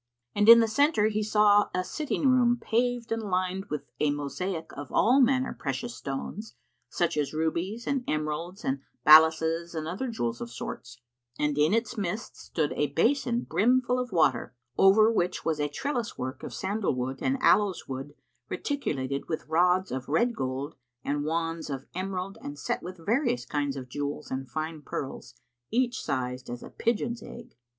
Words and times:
And 0.33 0.49
in 0.49 0.61
the 0.61 0.67
centre 0.67 1.09
he 1.09 1.21
saw 1.21 1.69
a 1.75 1.83
sitting 1.83 2.27
room 2.27 2.57
paved 2.59 3.11
and 3.11 3.21
lined 3.21 3.65
with 3.65 3.83
a 3.99 4.09
mosaic 4.09 4.71
of 4.75 4.91
all 4.91 5.21
manner 5.21 5.53
precious 5.53 5.93
stones 5.95 6.55
such 6.89 7.15
as 7.17 7.35
rubies 7.35 7.85
and 7.85 8.03
emeralds 8.07 8.65
and 8.65 8.79
balasses 9.05 9.75
and 9.75 9.87
other 9.87 10.07
jewels 10.07 10.41
of 10.41 10.49
sorts; 10.49 10.97
and 11.37 11.55
in 11.55 11.71
its 11.71 11.99
midst 11.99 12.35
stood 12.35 12.71
a 12.73 12.91
basin[FN#51] 12.95 13.45
brimful 13.47 13.99
of 13.99 14.11
water, 14.11 14.55
over 14.75 15.11
which 15.11 15.45
was 15.45 15.59
a 15.59 15.69
trellis 15.69 16.17
work 16.17 16.41
of 16.41 16.51
sandalwood 16.51 17.19
and 17.21 17.37
aloes 17.39 17.87
wood 17.87 18.15
reticulated 18.49 19.29
with 19.29 19.45
rods 19.47 19.91
of 19.91 20.09
red 20.09 20.35
gold 20.35 20.73
and 21.03 21.25
wands 21.25 21.69
of 21.69 21.85
emerald 21.93 22.39
and 22.41 22.57
set 22.57 22.81
with 22.81 22.97
various 22.97 23.45
kinds 23.45 23.75
of 23.75 23.87
jewels 23.87 24.31
and 24.31 24.49
fine 24.49 24.81
pearls, 24.81 25.35
each 25.69 26.01
sized 26.01 26.49
as 26.49 26.63
a 26.63 26.71
pigeon's 26.71 27.21
egg. 27.21 27.55